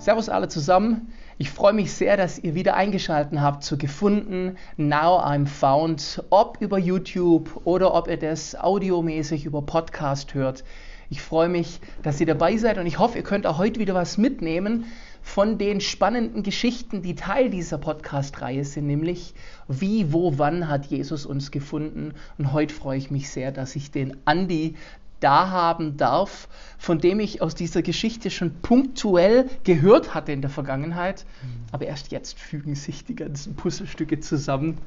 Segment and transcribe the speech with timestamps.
[0.00, 1.12] Servus alle zusammen.
[1.38, 6.58] Ich freue mich sehr, dass ihr wieder eingeschaltet habt zu Gefunden Now I'm Found, ob
[6.60, 10.62] über YouTube oder ob ihr das audiomäßig über Podcast hört.
[11.10, 13.94] Ich freue mich, dass ihr dabei seid und ich hoffe, ihr könnt auch heute wieder
[13.94, 14.84] was mitnehmen
[15.20, 19.34] von den spannenden Geschichten, die Teil dieser Podcast-Reihe sind, nämlich
[19.66, 22.14] wie, wo, wann hat Jesus uns gefunden.
[22.38, 24.76] Und heute freue ich mich sehr, dass ich den Andi
[25.20, 26.48] da haben darf,
[26.78, 31.24] von dem ich aus dieser Geschichte schon punktuell gehört hatte in der Vergangenheit.
[31.42, 31.64] Mhm.
[31.72, 34.78] Aber erst jetzt fügen sich die ganzen Puzzlestücke zusammen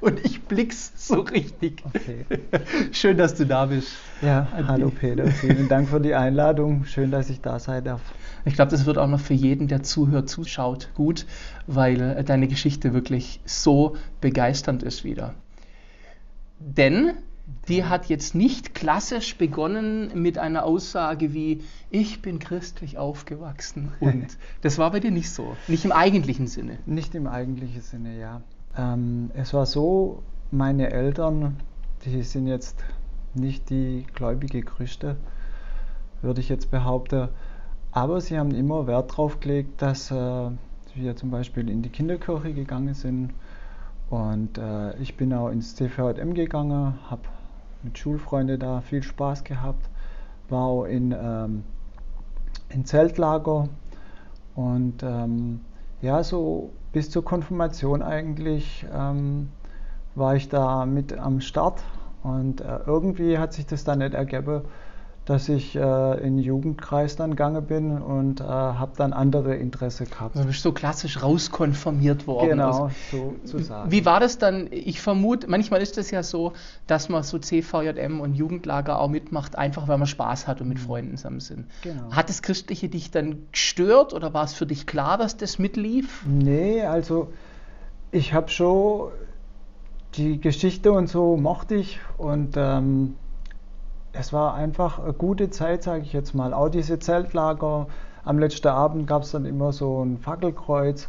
[0.00, 1.82] und ich blick's so richtig.
[1.84, 2.24] Okay.
[2.92, 3.92] Schön, dass du da bist.
[4.22, 5.26] Ja, hallo Peter.
[5.26, 6.84] Vielen Dank für die Einladung.
[6.84, 8.00] Schön, dass ich da sein darf.
[8.44, 11.26] Ich glaube, das wird auch noch für jeden, der zuhört, zuschaut, gut,
[11.66, 15.34] weil deine Geschichte wirklich so begeisternd ist wieder.
[16.60, 17.14] Denn
[17.68, 23.92] die hat jetzt nicht klassisch begonnen mit einer Aussage wie, ich bin christlich aufgewachsen.
[24.00, 26.78] Und das war bei dir nicht so, nicht im eigentlichen Sinne.
[26.86, 28.42] Nicht im eigentlichen Sinne, ja.
[28.76, 31.56] Ähm, es war so, meine Eltern,
[32.04, 32.82] die sind jetzt
[33.34, 35.16] nicht die gläubige Christen,
[36.22, 37.28] würde ich jetzt behaupten,
[37.92, 40.50] aber sie haben immer Wert darauf gelegt, dass äh,
[40.94, 43.32] wir zum Beispiel in die Kinderkirche gegangen sind.
[44.10, 47.22] Und äh, ich bin auch ins CVM gegangen, habe
[47.88, 49.88] mit Schulfreunden da viel Spaß gehabt,
[50.50, 51.64] war auch in, ähm,
[52.68, 53.68] in Zeltlager.
[54.54, 55.60] Und ähm,
[56.02, 59.48] ja, so bis zur Konfirmation eigentlich ähm,
[60.14, 61.82] war ich da mit am Start.
[62.22, 64.62] Und äh, irgendwie hat sich das dann nicht ergeben,
[65.28, 70.36] dass ich äh, in Jugendkreis dann gegangen bin und äh, habe dann andere Interesse gehabt.
[70.36, 72.48] Du bist so klassisch rauskonformiert worden.
[72.48, 73.90] Genau, also, so zu sagen.
[73.90, 74.68] Wie war das dann?
[74.70, 76.54] Ich vermute, manchmal ist es ja so,
[76.86, 80.78] dass man so CVJM und Jugendlager auch mitmacht, einfach weil man Spaß hat und mit
[80.78, 80.82] mhm.
[80.82, 81.66] Freunden zusammen sind.
[81.82, 82.10] Genau.
[82.10, 86.24] Hat das Christliche dich dann gestört oder war es für dich klar, dass das mitlief?
[86.26, 87.30] Nee, also
[88.12, 89.10] ich habe schon
[90.14, 93.16] die Geschichte und so mochte ich und ähm,
[94.18, 96.52] es war einfach eine gute Zeit, sage ich jetzt mal.
[96.52, 97.86] Auch diese Zeltlager.
[98.24, 101.08] Am letzten Abend gab es dann immer so ein Fackelkreuz.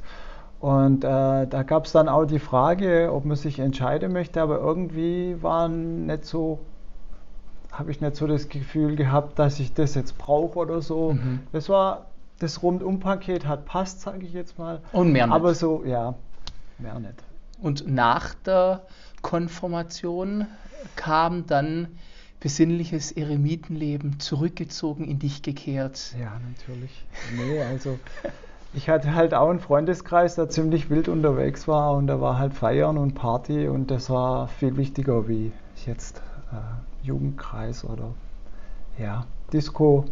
[0.59, 4.59] Und äh, da gab es dann auch die Frage, ob man sich entscheiden möchte, aber
[4.59, 6.59] irgendwie war nicht so,
[7.71, 11.13] habe ich nicht so das Gefühl gehabt, dass ich das jetzt brauche oder so.
[11.13, 11.39] Mhm.
[11.51, 12.07] Das war,
[12.39, 14.81] das Rundumpaket hat passt, sage ich jetzt mal.
[14.91, 15.35] Und mehr nicht.
[15.35, 16.13] Aber so, ja,
[16.77, 17.23] mehr nicht.
[17.61, 18.81] Und nach der
[19.21, 20.45] Konformation
[20.95, 21.87] kam dann
[22.39, 26.15] besinnliches Eremitenleben zurückgezogen, in dich gekehrt?
[26.19, 27.05] Ja, natürlich.
[27.37, 27.99] Nee, also
[28.73, 32.53] ich hatte halt auch einen Freundeskreis, der ziemlich wild unterwegs war und da war halt
[32.53, 35.51] Feiern und Party und das war viel wichtiger wie
[35.85, 38.13] jetzt äh, Jugendkreis oder
[38.97, 40.05] ja, Disco.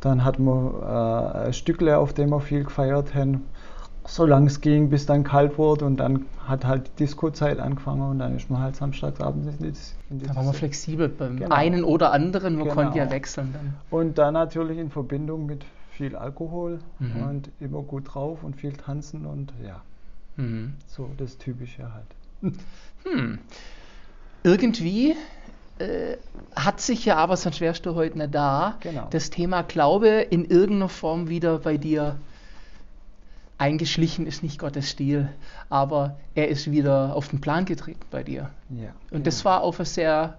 [0.00, 3.44] Dann hatten wir äh, Stückle, auf dem wir viel gefeiert haben
[4.08, 8.18] solange es ging, bis dann kalt wurde und dann hat halt die Disco-Zeit angefangen und
[8.18, 9.78] dann ist man halt samstagsabends in die,
[10.10, 11.54] in die Da war man flexibel beim genau.
[11.54, 12.74] einen oder anderen, man genau.
[12.74, 13.74] konnte ja wechseln dann.
[13.90, 17.22] Und dann natürlich in Verbindung mit viel Alkohol mhm.
[17.22, 19.82] und immer gut drauf und viel tanzen und ja,
[20.36, 20.74] mhm.
[20.86, 22.54] so das Typische halt.
[23.04, 23.38] Hm.
[24.42, 25.14] Irgendwie
[25.78, 26.16] äh,
[26.54, 29.06] hat sich ja aber, sonst wärst du heute nicht da, genau.
[29.10, 32.16] das Thema Glaube in irgendeiner Form wieder bei dir
[33.58, 35.28] eingeschlichen ist nicht Gottes Stil,
[35.68, 38.50] aber er ist wieder auf den Plan getreten bei dir.
[38.70, 40.38] Ja, und das war auf eine sehr,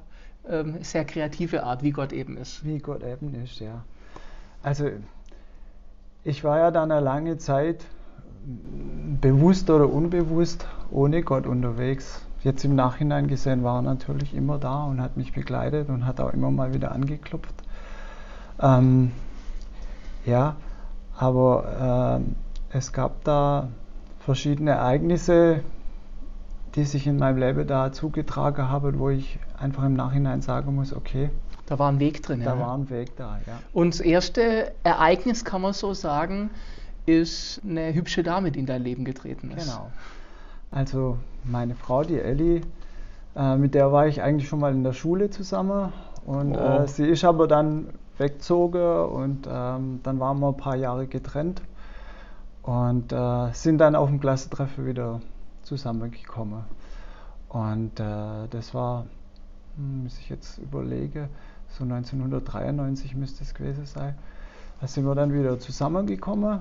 [0.49, 2.65] ähm, sehr kreative Art, wie Gott eben ist.
[2.65, 3.83] Wie Gott eben ist, ja.
[4.63, 4.89] Also
[6.23, 7.85] ich war ja dann eine lange Zeit
[9.21, 12.21] bewusst oder unbewusst ohne Gott unterwegs.
[12.41, 16.21] Jetzt im Nachhinein gesehen war er natürlich immer da und hat mich begleitet und hat
[16.21, 17.53] auch immer mal wieder angeklopft.
[18.61, 19.11] Ähm,
[20.25, 20.55] ja,
[21.17, 22.35] aber ähm,
[22.71, 23.69] es gab da
[24.19, 25.61] verschiedene Ereignisse,
[26.75, 30.93] die sich in meinem Leben da zugetragen haben, wo ich einfach im Nachhinein sagen muss,
[30.93, 31.29] okay.
[31.65, 32.43] Da war ein Weg drin.
[32.43, 32.59] Da ja.
[32.59, 33.59] war ein Weg da, ja.
[33.73, 36.49] Und das erste Ereignis, kann man so sagen,
[37.05, 39.65] ist eine hübsche Dame, die in dein Leben getreten ist.
[39.65, 39.89] Genau.
[40.71, 42.61] Also meine Frau, die Ellie,
[43.35, 45.91] äh, mit der war ich eigentlich schon mal in der Schule zusammen.
[46.25, 46.83] Und oh.
[46.83, 47.89] äh, sie ist aber dann
[48.19, 51.61] weggezogen und ähm, dann waren wir ein paar Jahre getrennt.
[52.69, 55.21] Und äh, sind dann auf dem Klassentreffen wieder
[55.63, 56.65] zusammengekommen.
[57.47, 59.07] Und äh, das war,
[59.75, 61.29] hm, muss ich jetzt überlege,
[61.69, 64.13] so 1993 müsste es gewesen sein.
[64.79, 66.59] Da sind wir dann wieder zusammengekommen.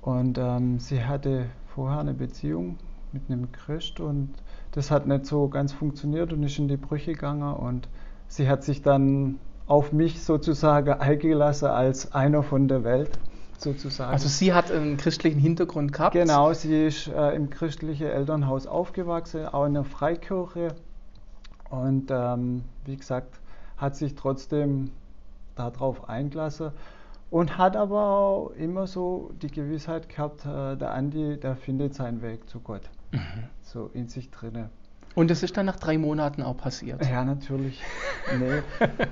[0.00, 1.44] Und ähm, sie hatte
[1.74, 2.78] vorher eine Beziehung
[3.12, 4.30] mit einem Christ und
[4.72, 7.52] das hat nicht so ganz funktioniert und ist in die Brüche gegangen.
[7.52, 7.86] Und
[8.28, 13.18] sie hat sich dann auf mich sozusagen eingelassen als einer von der Welt.
[13.60, 14.12] Sozusagen.
[14.12, 16.14] Also sie hat einen christlichen Hintergrund gehabt?
[16.14, 20.68] Genau, sie ist äh, im christlichen Elternhaus aufgewachsen, auch in der Freikirche.
[21.70, 23.40] Und ähm, wie gesagt,
[23.76, 24.90] hat sich trotzdem
[25.54, 26.70] darauf eingelassen
[27.30, 32.22] und hat aber auch immer so die Gewissheit gehabt, äh, der Andi, der findet seinen
[32.22, 32.82] Weg zu Gott.
[33.12, 33.44] Mhm.
[33.62, 34.70] So in sich drinne.
[35.14, 37.04] Und das ist dann nach drei Monaten auch passiert?
[37.04, 37.82] Ja, natürlich.
[38.38, 38.62] nee.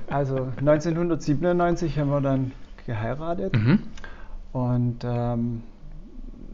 [0.08, 2.52] Also 1997 haben wir dann
[2.87, 3.54] geheiratet.
[3.54, 3.82] Mhm.
[4.56, 5.62] Und ähm,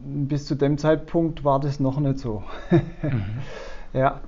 [0.03, 2.43] bis zu dem Zeitpunkt war das noch nicht so.
[2.69, 3.23] mhm.
[3.93, 4.19] Ja.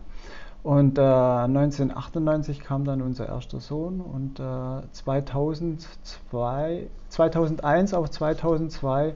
[0.63, 9.13] Und äh, 1998 kam dann unser erster Sohn und äh, 2002, 2001 auf 2002 äh,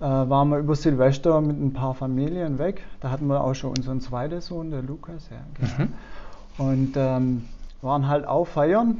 [0.00, 2.82] waren wir über Silvester mit ein paar Familien weg.
[3.00, 5.28] Da hatten wir auch schon unseren zweiten Sohn, der Lukas.
[5.30, 5.90] Ja, genau.
[6.58, 6.68] mhm.
[6.70, 7.48] Und ähm,
[7.80, 8.98] waren halt auch feiern,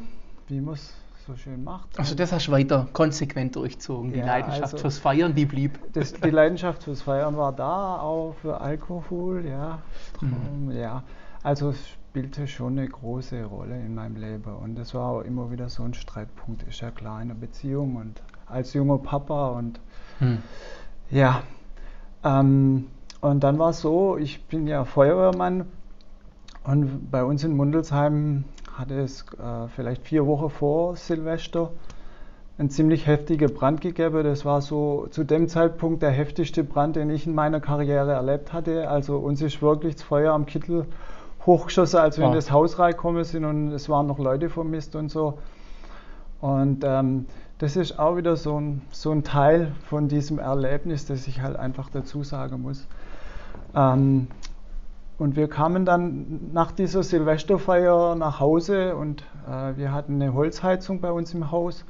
[0.48, 0.92] wie es
[1.26, 1.98] so schön macht.
[1.98, 4.12] Also das hast du weiter konsequent durchzogen.
[4.12, 5.78] Die ja, Leidenschaft also fürs Feiern, die blieb.
[5.92, 9.78] Das, die Leidenschaft fürs Feiern war da, auch für Alkohol, ja.
[10.20, 10.72] Mhm.
[10.72, 11.02] ja.
[11.42, 15.50] Also es spielte schon eine große Rolle in meinem Leben und das war auch immer
[15.50, 16.62] wieder so ein Streitpunkt.
[16.64, 19.80] Ist ja klar in einer Beziehung und als junger Papa und
[20.18, 20.38] hm.
[21.10, 21.42] ja.
[22.24, 22.88] Ähm,
[23.20, 25.66] und dann war es so, ich bin ja Feuerwehrmann
[26.64, 31.70] und bei uns in Mundelsheim hatte es äh, vielleicht vier Wochen vor Silvester
[32.58, 34.24] einen ziemlich heftigen Brand gegeben.
[34.24, 38.52] Das war so zu dem Zeitpunkt der heftigste Brand, den ich in meiner Karriere erlebt
[38.52, 38.88] hatte.
[38.88, 40.86] Also uns ist wirklich das Feuer am Kittel
[41.44, 42.30] hochgeschossen, als wir ja.
[42.30, 45.38] in das Haus reingekommen sind und es waren noch Leute vermisst und so.
[46.40, 47.26] Und ähm,
[47.58, 51.56] das ist auch wieder so ein, so ein Teil von diesem Erlebnis, das ich halt
[51.56, 52.86] einfach dazu sagen muss.
[53.74, 54.26] Ähm,
[55.22, 61.00] und wir kamen dann nach dieser Silvesterfeier nach Hause und äh, wir hatten eine Holzheizung
[61.00, 61.84] bei uns im Haus.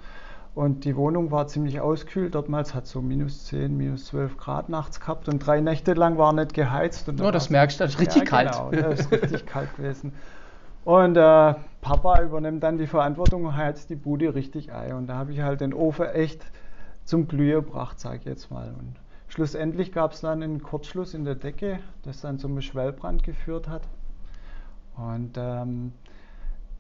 [0.55, 2.35] Und die Wohnung war ziemlich auskühlt.
[2.35, 6.35] Dortmals hat so minus 10, minus 12 Grad nachts gehabt und drei Nächte lang war
[6.35, 7.09] nicht geheizt.
[7.09, 8.53] Und oh, das merkst du, das ist richtig ja, kalt.
[8.71, 10.13] Genau, das ist richtig kalt gewesen.
[10.85, 14.93] Und äh, Papa übernimmt dann die Verantwortung und heizt die Bude richtig ein.
[14.93, 16.45] Und da habe ich halt den Ofen echt
[17.05, 18.75] zum Glühen gebracht, sage ich jetzt mal.
[18.79, 18.97] Und
[19.33, 23.83] schlussendlich gab es dann einen Kurzschluss in der Decke, das dann zum Schwellbrand geführt hat.
[24.97, 25.93] Und ähm,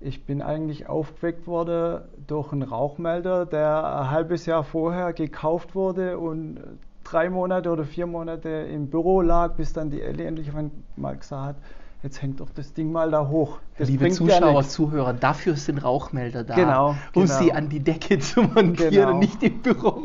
[0.00, 6.19] ich bin eigentlich aufgeweckt worden durch einen Rauchmelder, der ein halbes Jahr vorher gekauft wurde
[6.19, 6.60] und
[7.04, 10.50] drei Monate oder vier Monate im Büro lag, bis dann die Ellie endlich
[10.96, 11.56] mal gesagt hat,
[12.02, 13.58] jetzt hängt doch das Ding mal da hoch.
[13.78, 17.38] Das Liebe Zuschauer, ja Zuhörer, dafür sind Rauchmelder da, genau, um genau.
[17.38, 19.10] sie an die Decke zu montieren genau.
[19.12, 20.02] und nicht im Büro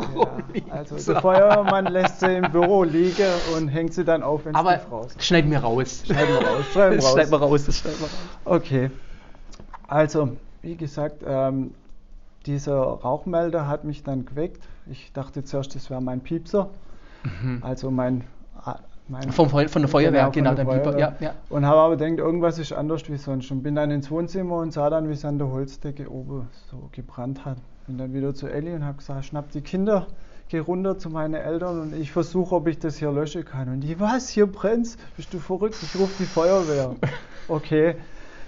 [0.53, 4.55] ja, Also der Feuerwehrmann lässt sie im Büro liegen und hängt sie dann auf, wenn
[4.55, 5.15] es raus.
[5.19, 6.03] Schneiden wir raus.
[6.05, 6.65] Schneiden wir raus.
[6.71, 7.11] Schneiden wir raus.
[7.13, 7.77] Schneiden wir raus.
[7.79, 8.17] Schneiden wir raus.
[8.45, 8.91] Okay.
[9.88, 11.71] Also, wie gesagt, ähm,
[12.45, 14.63] dieser Rauchmelder hat mich dann geweckt.
[14.89, 16.69] Ich dachte zuerst, das wäre mein Piepser.
[17.23, 17.59] Mhm.
[17.61, 18.23] Also mein,
[19.09, 21.00] mein Vom, von der Feuerwehr, genau, genau der Pieper.
[21.00, 21.33] Ja, ja.
[21.50, 23.51] Und habe aber gedacht, irgendwas ist anders wie sonst.
[23.51, 26.89] Und bin dann ins Wohnzimmer und sah dann, wie es an der Holzdecke oben so
[26.92, 27.57] gebrannt hat.
[27.88, 30.07] Bin dann wieder zu Ellie und habe gesagt, schnapp die Kinder,
[30.50, 33.69] geh runter zu meinen Eltern und ich versuche, ob ich das hier löschen kann.
[33.69, 35.77] Und die, was, hier brennt Bist du verrückt?
[35.81, 36.95] Ich rufe die Feuerwehr.
[37.50, 37.95] Okay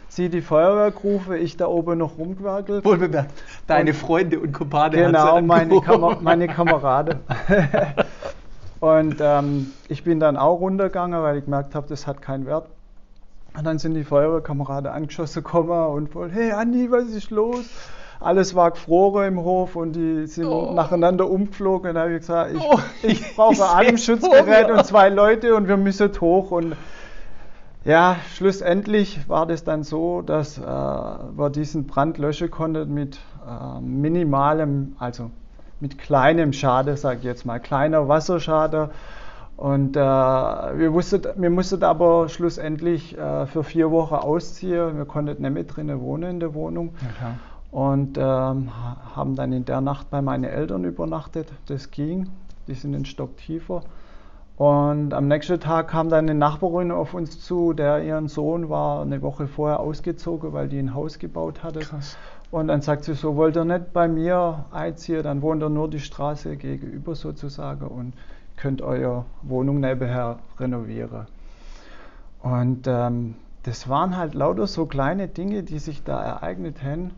[0.10, 2.84] sie die Feuerwehr gerufen, ich da oben noch rumgewerkelt.
[2.84, 3.32] Wohlbemerkt,
[3.68, 4.98] deine und, Freunde und Kumpane.
[4.98, 7.20] Genau, meine, Kamer meine Kameraden.
[8.80, 12.68] und ähm, ich bin dann auch runtergegangen, weil ich gemerkt habe, das hat keinen Wert.
[13.58, 17.66] Und dann sind die Feuerwehrkameraden angeschossen gekommen und voll, hey Andi, was ist los?
[18.22, 20.74] Alles war gefroren im Hof und die sind oh.
[20.74, 21.90] nacheinander umgeflogen.
[21.90, 25.68] Und dann habe ich gesagt, ich, oh, ich brauche ein Atemschutzgerät und zwei Leute und
[25.68, 26.52] wir müssen hoch.
[26.52, 26.76] Und
[27.86, 33.80] ja, schlussendlich war das dann so, dass äh, wir diesen Brand löschen konnten mit äh,
[33.82, 35.32] minimalem, also
[35.80, 38.90] mit kleinem Schade, sage ich jetzt mal, kleiner Wasserschade.
[39.58, 44.96] Und äh, wir, wussten, wir mussten aber schlussendlich äh, für vier Wochen ausziehen.
[44.98, 46.94] Wir konnten nicht mehr drinnen wohnen in der Wohnung.
[46.96, 47.34] Okay.
[47.72, 48.72] Und ähm,
[49.16, 51.50] haben dann in der Nacht bei meinen Eltern übernachtet.
[51.68, 52.30] Das ging.
[52.68, 53.82] Die sind einen Stock tiefer.
[54.56, 59.02] Und am nächsten Tag kam dann eine Nachbarin auf uns zu, der ihren Sohn war
[59.02, 61.80] eine Woche vorher ausgezogen, weil die ein Haus gebaut hatte.
[61.80, 62.18] Krass.
[62.52, 65.90] Und dann sagt sie so, wollt ihr nicht bei mir einziehen, dann wohnt ihr nur
[65.90, 68.14] die Straße gegenüber sozusagen und
[68.58, 71.28] könnt eure Wohnung nebenher renovieren.
[72.42, 77.12] Und ähm, das waren halt lauter so kleine Dinge, die sich da ereignet haben,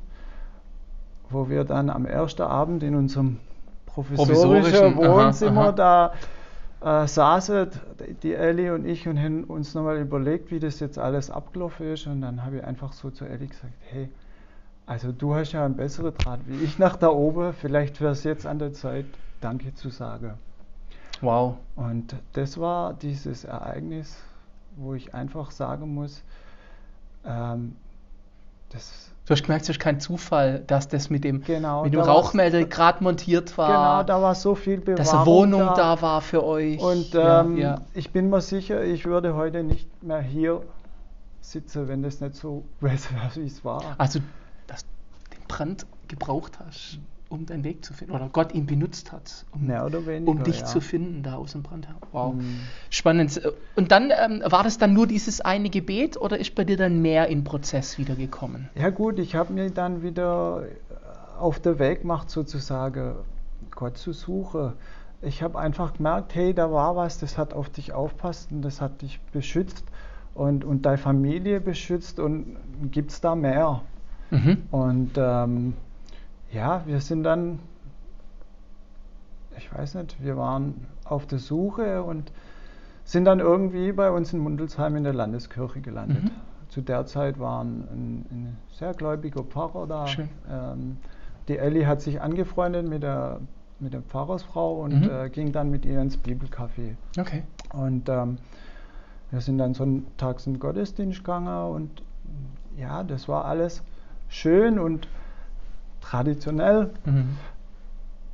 [1.30, 3.38] wo wir dann am ersten Abend in unserem
[3.86, 6.12] provisorischen Wohnzimmer aha, aha.
[6.82, 7.70] da äh, saßen
[8.24, 12.08] die Ellie und ich und haben uns nochmal überlegt, wie das jetzt alles abgelaufen ist.
[12.08, 14.10] Und dann habe ich einfach so zu Ellie gesagt, hey,
[14.86, 18.24] also du hast ja einen besseren Draht wie ich nach da oben, vielleicht wäre es
[18.24, 19.06] jetzt an der Zeit,
[19.40, 20.36] Danke zu sagen.
[21.22, 21.56] Wow.
[21.76, 24.18] Und das war dieses Ereignis,
[24.76, 26.24] wo ich einfach sagen muss,
[27.26, 27.76] ähm,
[28.70, 32.00] das Du hast gemerkt, es ist kein Zufall, dass das mit dem, Genau, mit dem
[32.00, 34.02] da Rauchmelder gerade montiert war.
[34.02, 36.80] Genau, da war so viel Bewahrung dass eine Wohnung da, war für euch.
[36.80, 37.82] Und Ja, ähm, ja.
[37.94, 40.64] ich bin mir sicher, ich würde heute nicht mehr hier
[41.40, 42.98] sitzen, wenn das nicht so wäre,
[43.36, 43.96] wie es war.
[44.00, 44.20] Also,
[44.72, 47.00] dass du den Brand gebraucht hast,
[47.30, 48.14] um deinen Weg zu finden.
[48.14, 50.32] Oder Gott ihn benutzt hat, um, weniger.
[50.32, 50.66] um dich ja.
[50.66, 51.88] zu finden da aus dem Brand.
[51.88, 51.96] her.
[52.12, 52.34] Wow.
[52.34, 52.60] Mhm.
[52.90, 53.42] Spannend.
[53.76, 57.02] Und dann ähm, war das dann nur dieses eine Gebet oder ist bei dir dann
[57.02, 58.70] mehr in Prozess wieder gekommen?
[58.76, 60.66] Ja gut, ich habe mir dann wieder
[61.40, 63.16] auf der Weg gemacht, sozusagen
[63.72, 64.74] Gott zu suchen.
[65.22, 68.82] Ich habe einfach gemerkt, hey, da war was, das hat auf dich aufpasst und das
[68.82, 69.86] hat dich beschützt
[70.34, 72.58] und, und deine Familie beschützt und
[72.92, 73.82] gibt es da mehr?
[74.32, 74.58] Mhm.
[74.72, 75.74] Und ähm,
[76.52, 77.60] ja, wir sind dann,
[79.58, 82.32] ich weiß nicht, wir waren auf der Suche und
[83.04, 86.24] sind dann irgendwie bei uns in Mundelsheim in der Landeskirche gelandet.
[86.26, 86.32] Mhm.
[86.70, 90.06] Zu der Zeit war ein, ein, sehr gläubiger Pfarrer da.
[90.50, 90.98] Ähm,
[91.48, 93.42] die Elli hat sich angefreundet mit der,
[93.80, 95.10] mit der Pfarrersfrau und Mhm.
[95.10, 96.96] äh, ging dann mit ihr ins Bibelcafé.
[97.20, 97.44] Okay.
[97.74, 98.38] Und ähm,
[99.32, 102.04] wir sind dann sonntags in den Gottesdienst gegangen und
[102.78, 103.84] ja, das war alles
[104.32, 105.08] schön und
[106.00, 106.90] traditionell.
[107.06, 107.38] Mhm.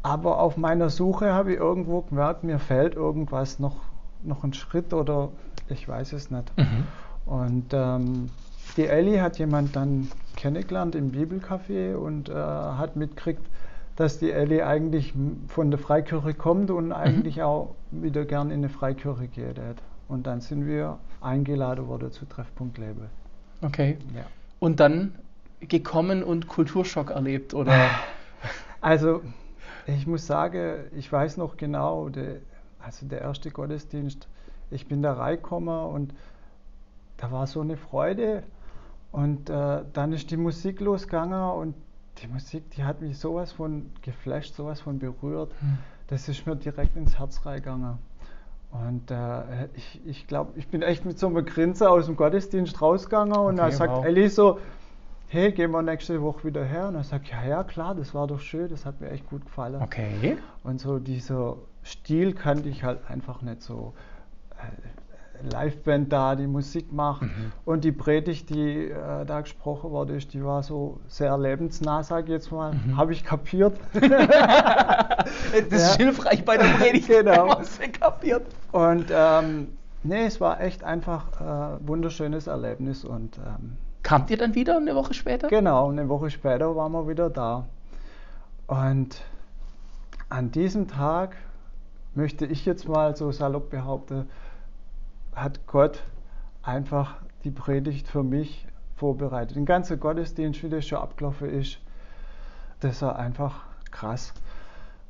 [0.04, 3.76] Aber auf meiner Suche habe ich irgendwo gemerkt, mir fehlt irgendwas noch,
[4.24, 5.30] noch ein Schritt oder
[5.68, 6.54] ich weiß es nicht.
[6.58, 6.84] Mhm.
[7.26, 8.30] Und ähm,
[8.78, 13.42] die Ellie hat jemand dann kennengelernt im Bibelcafé und äh, hat mitgekriegt,
[13.98, 15.14] dass die Ellie eigentlich
[15.48, 19.60] von der Freikirche kommt und eigentlich auch wieder gern in eine Freikirche geht.
[20.08, 23.10] Und dann sind wir eingeladen worden zu Treffpunkt Lebe.
[23.62, 23.98] Okay.
[24.16, 24.22] Ja.
[24.60, 25.16] Und dann
[25.60, 27.74] gekommen und Kulturschock erlebt oder?
[28.80, 29.24] Also,
[29.88, 32.38] ich muss sagen, ich weiß noch genau, der,
[32.80, 34.28] also der erste Gottesdienst,
[34.70, 36.14] ich bin da reingekommen und
[37.18, 38.44] da war so eine Freude
[39.12, 41.74] und äh, dann ist die Musik losgegangen und
[42.22, 45.52] die Musik, die hat mich sowas von geflasht, sowas von berührt.
[45.60, 45.80] Hm.
[46.08, 47.98] Das ist mir direkt ins Herz reingegangen.
[48.72, 52.82] Und äh, ich, ich glaube, ich bin echt mit so einer Grinse aus dem Gottesdienst
[52.82, 54.06] rausgegangen und Okay, da sagt wow.
[54.06, 54.60] Elli so,
[55.28, 56.88] hey, gehen wir nächste Woche wieder her?
[56.88, 59.46] Und er sagt, ja, ja, klar, das war doch schön, das hat mir echt gut
[59.46, 59.82] gefallen.
[59.82, 60.38] Okay.
[60.64, 63.94] Und so dieser Stil kannte ich halt einfach nicht so.
[64.58, 64.72] Äh,
[65.54, 67.52] Liveband da, die Musik macht Mhm.
[67.64, 72.24] und die Predigt, die äh, da gesprochen wurde, ist, die war so sehr lebensnah, sag
[72.24, 72.74] ich jetzt mal.
[72.74, 72.98] Mhm.
[72.98, 73.78] Habe ich kapiert.
[75.70, 76.06] Das ist Ja.
[76.06, 77.50] hilfreich bei der Predigt, Genau.
[77.80, 78.44] wenn kapiert.
[78.72, 79.68] Und ähm,
[80.04, 84.96] nee, es war echt einfach äh, wunderschönes Erlebnis und ähm, Kamt ihr dann wieder eine
[84.96, 85.50] Woche später?
[85.50, 87.66] Genau, eine Woche später waren wir wieder da.
[88.66, 89.22] Und
[90.30, 91.36] an diesem Tag
[92.16, 94.30] möchte ich jetzt mal so salopp behaupten,
[95.36, 96.04] hat Gott
[96.64, 99.58] einfach die Predigt für mich vorbereitet.
[99.58, 101.80] Den ganzen Gottesdienst, wie das schon abgelaufen ist,
[102.80, 104.34] das war einfach krass.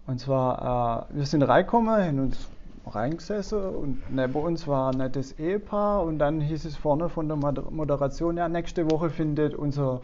[0.07, 2.49] Und zwar, äh, wir sind reingekommen, haben uns
[2.87, 7.37] reingesessen und neben uns war ein nettes Ehepaar und dann hieß es vorne von der
[7.37, 10.01] Moder- Moderation, ja, nächste Woche findet unser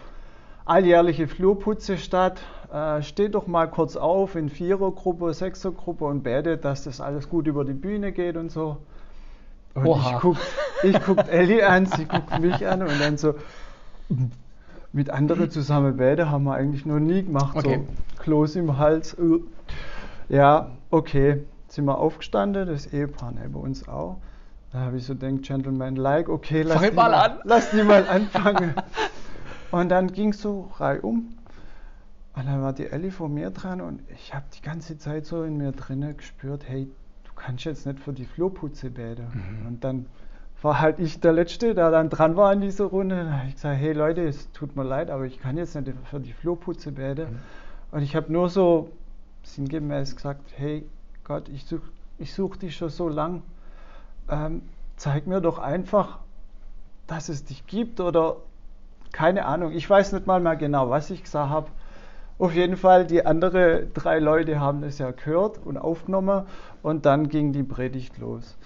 [0.66, 2.42] alljährliche Flurputze statt.
[2.72, 7.48] Äh, steht doch mal kurz auf in Vierergruppe, Sechsergruppe und betet, dass das alles gut
[7.48, 8.78] über die Bühne geht und so.
[9.76, 10.12] Und Oha.
[10.16, 10.38] ich guck,
[10.84, 13.36] ich guck Ellie an, sie guckt mich an und dann so
[14.92, 17.58] mit anderen zusammen beten haben wir eigentlich noch nie gemacht.
[17.58, 17.82] Okay.
[17.88, 19.14] So Kloß im Hals.
[19.16, 19.40] äh.
[20.30, 21.44] Ja, okay.
[21.74, 24.18] Sind wir aufgestanden, das Ehepaar neben uns auch.
[24.72, 27.40] Da habe ich so gedacht, Gentleman-like, okay, lass Fang die mal an.
[27.46, 28.76] Lass die mal anfangen.
[29.72, 31.36] und dann ging es so reihum.
[32.36, 35.42] Und dann war die Ellie vor mir dran und ich habe die ganze Zeit so
[35.42, 36.88] in mir drinnen gespürt, hey,
[37.24, 39.26] du kannst jetzt nicht für die Flurputze beten.
[39.34, 39.66] Mhm.
[39.66, 40.06] Und dann
[40.62, 43.16] war halt ich der Letzte, der dann dran war in dieser Runde.
[43.16, 45.92] Dann habe ich gesagt, hey Leute, es tut mir leid, aber ich kann jetzt nicht
[46.04, 47.32] für die Flurputze beten.
[47.32, 47.40] Mhm.
[47.98, 48.92] Und ich habe nur so
[49.42, 50.86] sinngemäß gesagt, hey
[51.24, 51.90] Gott, ich suche
[52.20, 53.42] ich such dich schon so lang.
[54.30, 54.62] Ähm,
[54.98, 56.20] zeig mir doch einfach,
[57.08, 58.38] dass es dich gibt oder
[59.12, 59.72] keine Ahnung.
[59.72, 61.68] Ich weiß nicht mal mehr genau, was ich gesagt habe.
[62.40, 66.44] Auf jeden Fall, die anderen drei Leute haben es ja gehört und aufgenommen
[66.82, 68.58] und dann ging die Predigt los.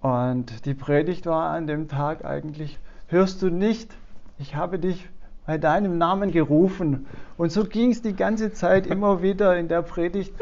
[0.00, 3.90] Und die Predigt war an dem Tag eigentlich, hörst du nicht,
[4.38, 5.08] ich habe dich
[5.46, 7.06] bei deinem Namen gerufen.
[7.36, 10.32] Und so ging es die ganze Zeit immer wieder in der Predigt.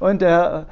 [0.00, 0.66] Und der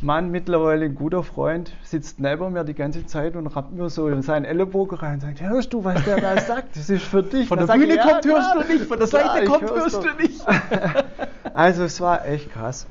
[0.00, 4.08] Mann, mittlerweile ein guter Freund, sitzt neben mir die ganze Zeit und rappt mir so
[4.08, 6.74] in seinen Ellenbogen rein und sagt, hörst du, was der da sagt?
[6.76, 7.48] Das ist für dich.
[7.48, 9.46] Von der sag ich, Bühne "Ja, kommt, hörst klar, du nicht, von der klar, Seite
[9.46, 10.46] kommt, hör's hörst doch." du nicht.
[11.54, 12.86] Also es war echt krass.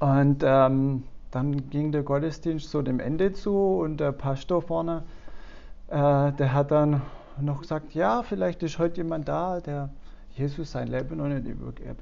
[0.00, 5.04] Und ähm, dann ging der Gottesdienst so dem Ende zu und der Pastor vorne,
[5.88, 7.00] äh, der hat dann
[7.40, 9.88] noch gesagt, ja, vielleicht ist heute jemand da, der
[10.36, 11.46] Jesus sein Leben noch nicht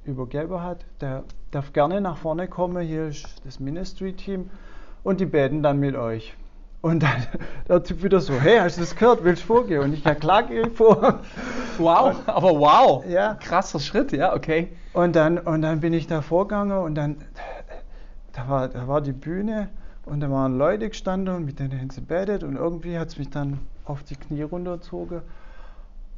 [0.05, 0.87] übergeben hat.
[1.01, 4.49] Der darf gerne nach vorne kommen, hier ist das Ministry-Team
[5.03, 6.35] und die beten dann mit euch.
[6.81, 7.27] Und dann
[7.69, 9.83] der Typ wieder so, hey, hast du das gehört, willst du vorgehen?
[9.83, 11.21] Und ich, ja klar, gehe ich vor.
[11.79, 13.35] Wow, und, aber wow, ja.
[13.35, 14.69] krasser Schritt, ja, okay.
[14.95, 17.17] Und dann, und dann bin ich da vorgegangen und dann,
[18.33, 19.69] da war, da war die Bühne
[20.07, 23.19] und da waren Leute gestanden und mit denen haben sie betet und irgendwie hat es
[23.19, 25.23] mich dann auf die Knie runtergezogen.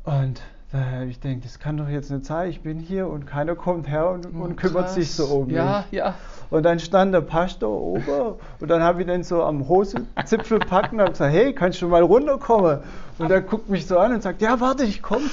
[0.04, 0.42] Und
[0.74, 3.86] da ich denke, das kann doch jetzt nicht sein, ich bin hier und keiner kommt
[3.88, 5.54] her und, oh, und kümmert sich so um mich.
[5.54, 6.16] Ja, ja.
[6.50, 10.96] Und dann stand der Pastor oben und dann habe ich den so am Hosenzipfel packen
[10.96, 12.80] und habe gesagt, hey, kannst du mal runterkommen?
[13.18, 15.26] Und er guckt mich so an und sagt, ja, warte, ich komme.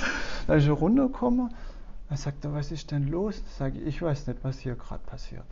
[0.46, 1.52] Dann ist er runtergekommen.
[2.10, 3.42] Dann sagt er, was ist denn los?
[3.58, 5.46] Sage ich, ich weiß nicht, was hier gerade passiert.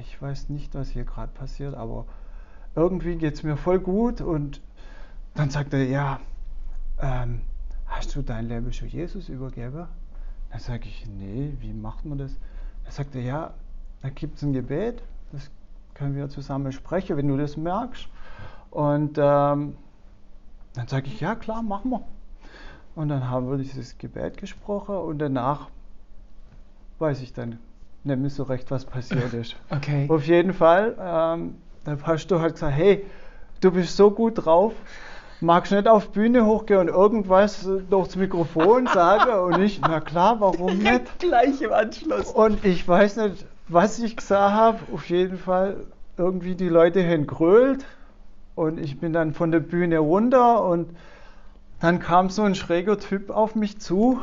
[0.00, 2.04] Ich weiß nicht, was hier gerade passiert, aber
[2.74, 4.20] irgendwie geht es mir voll gut.
[4.20, 4.60] Und
[5.34, 6.18] dann sagt er, ja,
[7.00, 7.42] ähm,
[7.90, 9.86] hast du dein Leben schon Jesus übergeben?
[10.50, 12.36] Dann sage ich, nee, wie macht man das?
[12.84, 13.54] Dann sagt er, ja,
[14.02, 15.50] da gibt es ein Gebet, das
[15.94, 18.08] können wir zusammen sprechen, wenn du das merkst.
[18.70, 19.76] Und ähm,
[20.74, 22.02] dann sage ich, ja klar, machen wir.
[22.94, 25.68] Und dann haben wir dieses Gebet gesprochen und danach
[26.98, 27.58] weiß ich dann
[28.04, 29.56] nicht mehr so recht, was passiert ist.
[29.70, 30.06] Okay.
[30.08, 31.56] Auf jeden Fall, ähm,
[31.86, 33.04] der Pastor hat gesagt, hey,
[33.60, 34.72] du bist so gut drauf,
[35.40, 39.32] magst nicht auf Bühne hochgehen und irgendwas durchs Mikrofon sagen?
[39.40, 41.18] Und ich, na klar, warum nicht?
[41.18, 42.30] Gleich im Anschluss.
[42.30, 44.78] Und ich weiß nicht, was ich gesagt habe.
[44.92, 45.76] Auf jeden Fall
[46.16, 47.84] irgendwie die Leute haben grölt
[48.54, 50.90] und ich bin dann von der Bühne runter und
[51.80, 54.20] dann kam so ein schräger Typ auf mich zu.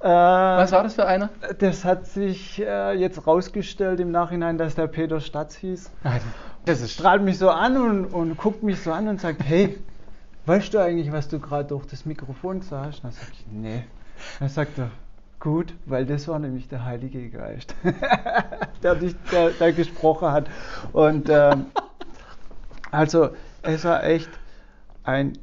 [0.00, 1.28] Äh, was war das für einer?
[1.58, 5.90] Das hat sich äh, jetzt rausgestellt im Nachhinein, dass der Peter Statz hieß.
[6.64, 9.78] Das ist strahlt mich so an und, und guckt mich so an und sagt, hey,
[10.46, 13.04] weißt du eigentlich, was du gerade durch das Mikrofon gesagt hast?
[13.04, 13.84] Dann sage ich, nee.
[14.38, 14.90] Dann sagt er,
[15.40, 17.74] gut, weil das war nämlich der Heilige Geist,
[18.82, 20.48] der, dich, der, der, gesprochen hat.
[20.92, 21.66] Und ähm,
[22.90, 23.30] also
[23.62, 24.30] es war echt
[25.04, 25.38] ein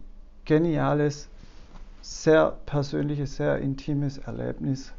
[0.45, 1.29] geniales,
[2.01, 4.93] sehr persönliches, sehr intimes Erlebnis.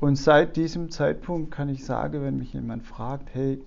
[0.00, 3.60] Und seit diesem Zeitpunkt kann ich sagen, wenn mich jemand fragt, hey,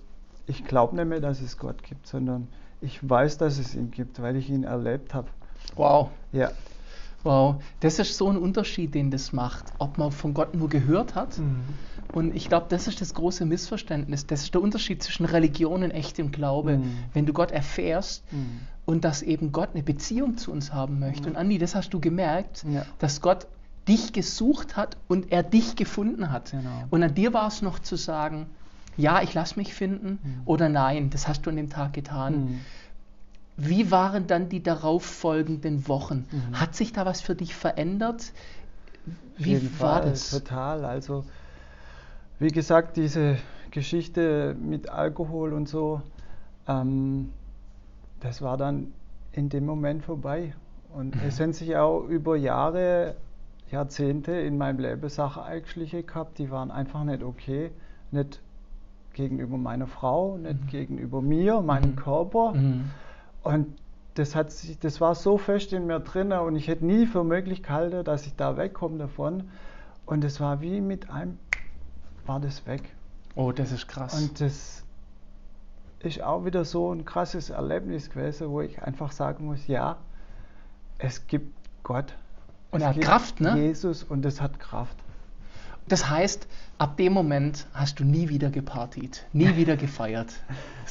[0.46, 2.48] ich glaube nicht mehr, dass es Gott gibt, sondern
[2.80, 5.28] ich weiß, dass es ihn gibt, weil ich ihn erlebt habe.
[5.76, 6.10] Wow.
[6.32, 6.50] Ja.
[7.24, 11.14] Wow, das ist so ein Unterschied, den das macht, ob man von Gott nur gehört
[11.14, 11.38] hat.
[11.38, 11.62] Mhm.
[12.12, 14.26] Und ich glaube, das ist das große Missverständnis.
[14.26, 16.78] Das ist der Unterschied zwischen Religion und echtem Glaube.
[16.78, 16.94] Mhm.
[17.14, 18.60] Wenn du Gott erfährst mhm.
[18.84, 21.28] und dass eben Gott eine Beziehung zu uns haben möchte.
[21.28, 22.84] Und Andi, das hast du gemerkt, ja.
[22.98, 23.46] dass Gott
[23.88, 26.50] dich gesucht hat und er dich gefunden hat.
[26.50, 26.84] Genau.
[26.90, 28.46] Und an dir war es noch zu sagen,
[28.96, 30.42] ja, ich lasse mich finden mhm.
[30.44, 32.60] oder nein, das hast du an dem Tag getan.
[33.62, 33.68] Mhm.
[33.68, 36.26] Wie waren dann die darauffolgenden Wochen?
[36.30, 36.60] Mhm.
[36.60, 38.32] Hat sich da was für dich verändert?
[39.36, 40.30] Wie war Fall, das?
[40.30, 40.84] Total.
[40.84, 41.24] Also,
[42.38, 43.38] wie gesagt, diese
[43.70, 46.02] Geschichte mit Alkohol und so,
[46.68, 47.30] ähm,
[48.20, 48.92] das war dann
[49.32, 50.54] in dem Moment vorbei.
[50.94, 51.22] Und mhm.
[51.26, 53.16] es sind sich auch über Jahre,
[53.70, 57.70] Jahrzehnte in meinem Leben Sachen eingeschlichen gehabt, die waren einfach nicht okay.
[58.10, 58.40] Nicht
[59.14, 60.66] gegenüber meiner Frau, nicht mhm.
[60.66, 61.96] gegenüber mir, meinem mhm.
[61.96, 62.52] Körper.
[63.42, 63.66] Und
[64.14, 67.24] das, hat sich, das war so fest in mir drin und ich hätte nie für
[67.24, 69.50] möglich gehalten, dass ich da wegkomme davon.
[70.06, 71.38] Und es war wie mit einem,
[72.26, 72.82] war das weg.
[73.34, 74.20] Oh, das ist krass.
[74.20, 74.84] Und das
[76.00, 79.96] ist auch wieder so ein krasses Erlebnis gewesen, wo ich einfach sagen muss, ja,
[80.98, 82.14] es gibt Gott.
[82.70, 83.56] Und er hat Kraft, ne?
[83.56, 84.96] Jesus und es hat Kraft.
[85.88, 86.46] Das heißt,
[86.78, 90.32] ab dem Moment hast du nie wieder gepartied, nie wieder gefeiert.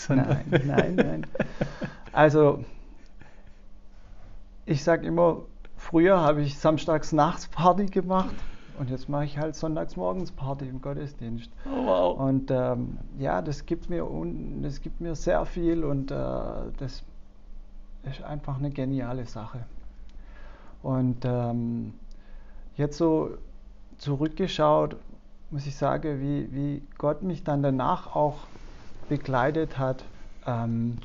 [0.09, 1.27] nein, nein, nein.
[2.13, 2.63] Also,
[4.65, 5.41] ich sage immer,
[5.77, 8.35] früher habe ich samstags nachts Party gemacht
[8.79, 11.49] und jetzt mache ich halt sonntags morgens Party im Gottesdienst.
[11.65, 12.19] Oh, wow.
[12.19, 16.15] Und ähm, ja, das gibt, mir un, das gibt mir sehr viel und äh,
[16.77, 17.03] das
[18.03, 19.59] ist einfach eine geniale Sache.
[20.83, 21.93] Und ähm,
[22.75, 23.37] jetzt so
[23.97, 24.95] zurückgeschaut,
[25.51, 28.47] muss ich sagen, wie, wie Gott mich dann danach auch
[29.09, 30.03] begleitet hat.
[30.47, 30.97] Ähm,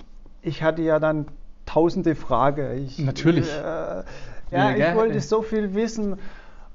[0.47, 1.27] ich hatte ja dann
[1.67, 2.85] tausende Fragen.
[2.85, 3.53] Ich, Natürlich.
[3.53, 4.05] Äh,
[4.51, 6.19] ja, ich wollte so viel wissen.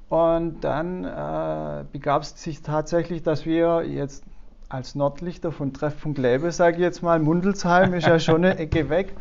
[0.08, 4.24] Und dann äh, begab es sich tatsächlich, dass wir jetzt
[4.68, 8.90] als Nordlichter von Treffpunkt Lebe, sage ich jetzt mal, Mundelsheim ist ja schon eine Ecke
[8.90, 9.14] weg,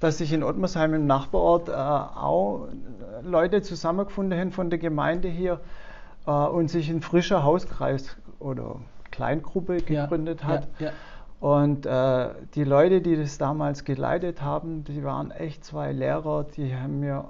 [0.00, 2.68] dass sich in Ottmersheim im Nachbarort äh, auch
[3.22, 5.60] Leute zusammengefunden haben von der Gemeinde hier
[6.26, 8.76] äh, und sich ein frischer Hauskreis oder
[9.10, 10.68] Kleingruppe gegründet ja, hat.
[10.78, 10.92] Ja, ja.
[11.40, 16.74] Und äh, die Leute, die das damals geleitet haben, die waren echt zwei Lehrer, die
[16.74, 17.26] haben mir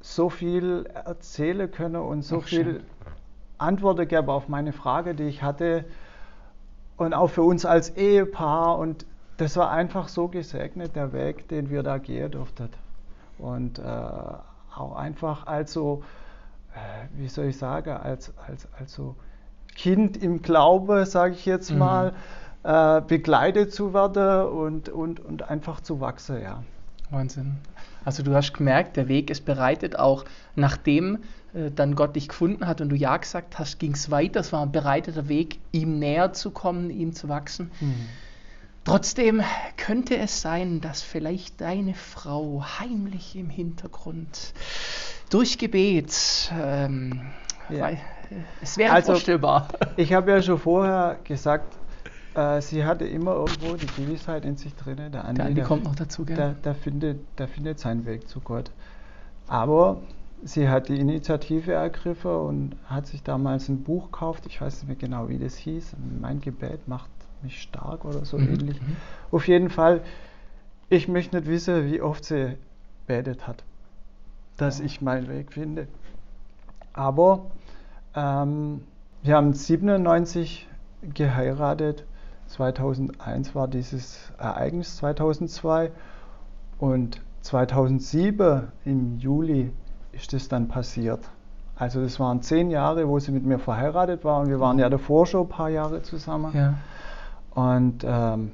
[0.00, 2.82] so viel erzählen können und so Ach, viel schön.
[3.58, 5.84] Antworten gegeben auf meine Frage, die ich hatte.
[6.96, 8.78] Und auch für uns als Ehepaar.
[8.78, 9.04] Und
[9.36, 12.70] das war einfach so gesegnet, der Weg, den wir da gehen durften.
[13.38, 16.02] Und äh, auch einfach also,
[16.74, 19.16] äh, wie soll ich sagen, als, als, also
[19.74, 21.78] Kind im Glaube, sage ich jetzt mhm.
[22.62, 26.62] Äh, begleitet zu werden und, und, und einfach zu wachsen, ja.
[27.10, 27.56] Wahnsinn.
[28.04, 31.18] Also du hast gemerkt, der Weg ist bereitet, auch nachdem
[31.54, 34.40] äh, dann Gott dich gefunden hat und du Ja gesagt hast, ging es weiter.
[34.40, 37.70] Es war ein bereiteter Weg, ihm näher zu kommen, ihm zu wachsen.
[37.80, 38.06] Mhm.
[38.84, 39.42] Trotzdem
[39.76, 44.54] könnte es sein, dass vielleicht deine Frau heimlich im Hintergrund
[45.28, 47.20] durch Gebet, ähm,
[47.68, 47.80] ja.
[47.80, 47.98] weil, äh,
[48.62, 49.68] es wäre also, vorstellbar.
[49.96, 51.76] Ich habe ja schon vorher gesagt,
[52.34, 54.96] äh, sie hatte immer irgendwo die Gewissheit in sich drin.
[55.12, 56.36] Der Andi, der Andi kommt noch dazu, gell?
[56.36, 58.70] Der, der, findet, der findet seinen Weg zu Gott.
[59.48, 59.98] Aber
[60.42, 64.44] sie hat die Initiative ergriffen und hat sich damals ein Buch gekauft.
[64.46, 65.96] Ich weiß nicht mehr genau, wie das hieß.
[66.20, 67.10] Mein Gebet macht
[67.42, 68.54] mich stark oder so mhm.
[68.54, 68.80] ähnlich.
[68.80, 68.96] Mhm.
[69.30, 70.02] Auf jeden Fall,
[70.88, 72.56] ich möchte nicht wissen, wie oft sie
[73.06, 73.64] betet hat,
[74.56, 74.84] dass ja.
[74.84, 75.88] ich meinen Weg finde.
[76.92, 77.50] Aber
[78.14, 78.82] ähm,
[79.22, 80.68] wir haben 97
[81.14, 82.04] geheiratet
[82.50, 85.92] 2001 war dieses Ereignis 2002
[86.78, 89.72] und 2007 im Juli
[90.12, 91.20] ist das dann passiert.
[91.76, 94.90] Also das waren zehn Jahre, wo sie mit mir verheiratet war und wir waren ja
[94.90, 96.52] davor schon ein paar Jahre zusammen.
[96.54, 96.74] Ja.
[97.54, 98.50] Und ähm,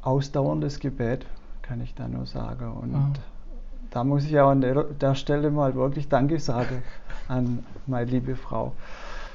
[0.00, 1.26] ausdauerndes Gebet,
[1.60, 2.72] kann ich da nur sagen.
[2.72, 3.22] Und wow.
[3.90, 6.82] da muss ich auch an der, der Stelle mal wirklich Danke sagen
[7.28, 8.72] an meine liebe Frau.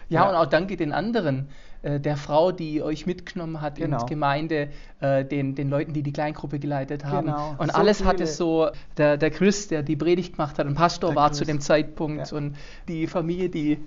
[0.10, 1.50] Ja, ja, und auch danke den anderen,
[1.82, 3.98] äh, der Frau, die euch mitgenommen hat genau.
[3.98, 7.28] in die Gemeinde, äh, den, den Leuten, die die Kleingruppe geleitet haben.
[7.28, 7.56] Genau.
[7.58, 8.10] Und so alles viele.
[8.10, 11.30] hat es so, der, der Chris, der die Predigt gemacht hat, ein Pastor der war
[11.30, 11.40] Chris.
[11.40, 12.38] zu dem Zeitpunkt ja.
[12.38, 12.56] und
[12.88, 13.80] die Familie, die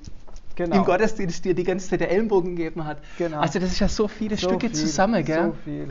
[0.55, 0.76] genau.
[0.76, 2.98] im Gottesdienst dir die ganze Zeit der Ellenbogen gegeben hat.
[3.18, 3.38] Genau.
[3.40, 5.46] Also das ist ja so viele so Stücke viel, zusammen, gell?
[5.46, 5.88] So viel.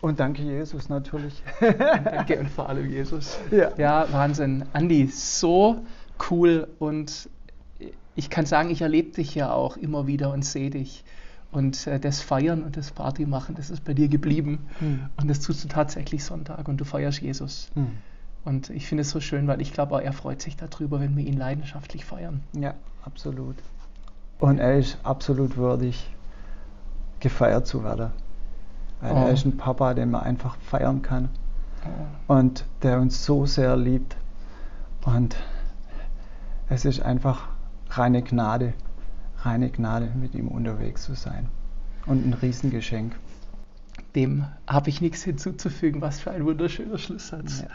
[0.00, 1.42] Und danke Jesus natürlich.
[1.60, 3.38] danke und vor allem Jesus.
[3.50, 3.70] Ja.
[3.78, 4.64] ja, Wahnsinn.
[4.72, 5.78] Andi, so
[6.30, 7.28] cool und
[8.16, 11.04] ich kann sagen, ich erlebe dich ja auch immer wieder und sehe dich.
[11.54, 14.66] Und äh, das Feiern und das Party machen, das ist bei dir geblieben.
[14.80, 15.06] Mhm.
[15.16, 17.70] Und das tust du tatsächlich Sonntag und du feierst Jesus.
[17.76, 17.98] Mhm.
[18.44, 21.24] Und ich finde es so schön, weil ich glaube, er freut sich darüber, wenn wir
[21.24, 22.42] ihn leidenschaftlich feiern.
[22.52, 23.54] Ja, absolut.
[24.40, 26.10] Und er ist absolut würdig,
[27.20, 28.10] gefeiert zu werden.
[29.00, 29.26] Weil oh.
[29.26, 31.28] er ist ein Papa, den man einfach feiern kann.
[32.28, 32.34] Oh.
[32.34, 34.16] Und der uns so sehr liebt.
[35.04, 35.36] Und
[36.68, 37.46] es ist einfach
[37.90, 38.74] reine Gnade,
[39.44, 41.48] reine Gnade, mit ihm unterwegs zu sein.
[42.06, 43.14] Und ein Riesengeschenk.
[44.14, 46.00] Dem habe ich nichts hinzuzufügen.
[46.00, 47.60] Was für ein wunderschöner Schlusssatz.
[47.60, 47.68] Ja.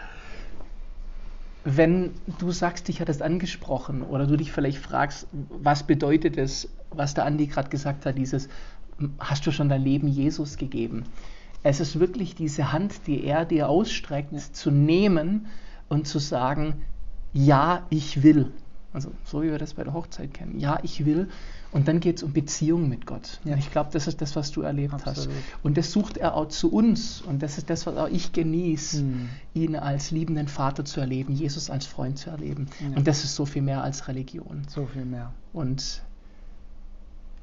[1.65, 6.69] Wenn du sagst, dich hat das angesprochen oder du dich vielleicht fragst, was bedeutet es,
[6.91, 8.47] was der Andi gerade gesagt hat, dieses,
[9.19, 11.03] hast du schon dein Leben Jesus gegeben?
[11.61, 15.47] Es ist wirklich diese Hand, die er dir ausstreckt, zu nehmen
[15.89, 16.81] und zu sagen,
[17.33, 18.51] ja, ich will.
[18.91, 20.59] Also so wie wir das bei der Hochzeit kennen.
[20.59, 21.29] Ja, ich will.
[21.71, 23.39] Und dann geht es um Beziehung mit Gott.
[23.43, 23.55] Ja.
[23.55, 25.29] Ich glaube, das ist das, was du erlebt Absolut.
[25.29, 25.29] hast.
[25.61, 27.21] Und das sucht er auch zu uns.
[27.21, 29.29] Und das ist das, was auch ich genieße, mhm.
[29.53, 32.67] ihn als liebenden Vater zu erleben, Jesus als Freund zu erleben.
[32.79, 32.97] Ja.
[32.97, 34.63] Und das ist so viel mehr als Religion.
[34.67, 35.31] So viel mehr.
[35.53, 36.01] Und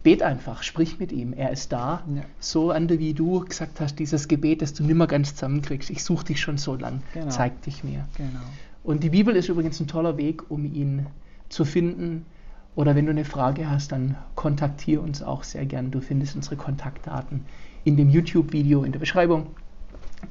[0.03, 1.33] bet einfach, sprich mit ihm.
[1.33, 2.03] Er ist da.
[2.13, 2.23] Ja.
[2.41, 5.91] So, Ande, wie du gesagt hast, dieses Gebet, das du nimmer ganz zusammenkriegst.
[5.91, 7.03] Ich suche dich schon so lang.
[7.15, 7.29] Genau.
[7.29, 8.09] Zeig dich mir.
[8.17, 8.41] Genau.
[8.83, 12.27] Und die Bibel ist übrigens ein toller Weg, um ihn zu zu finden.
[12.75, 15.91] Oder wenn du eine Frage hast, dann kontaktiere uns auch sehr gern.
[15.91, 17.45] Du findest unsere Kontaktdaten
[17.85, 19.47] in dem YouTube-Video in der Beschreibung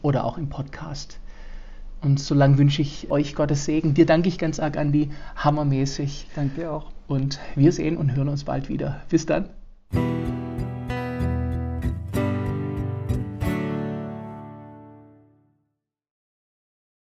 [0.01, 1.19] oder auch im Podcast.
[2.01, 3.95] Und solange wünsche ich euch Gottes Segen.
[3.95, 5.09] Dir danke ich ganz arg, Andi.
[5.35, 6.27] Hammermäßig.
[6.35, 6.91] Danke auch.
[7.07, 9.01] Und wir sehen und hören uns bald wieder.
[9.09, 9.49] Bis dann.